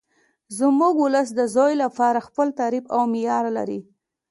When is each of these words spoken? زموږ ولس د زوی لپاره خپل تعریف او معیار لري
زموږ 0.57 0.93
ولس 1.03 1.29
د 1.37 1.41
زوی 1.55 1.73
لپاره 1.83 2.25
خپل 2.27 2.47
تعریف 2.59 2.85
او 2.95 3.01
معیار 3.13 3.45
لري 3.57 3.79